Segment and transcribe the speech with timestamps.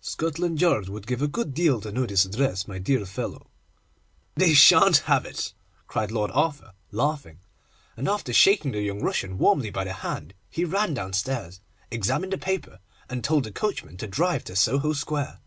[0.00, 3.46] 'Scotland Yard would give a good deal to know this address, my dear fellow.'
[4.34, 5.54] 'They shan't have it,'
[5.86, 7.38] cried Lord Arthur, laughing;
[7.96, 12.38] and after shaking the young Russian warmly by the hand he ran downstairs, examined the
[12.38, 15.38] paper, and told the coachman to drive to Soho Square.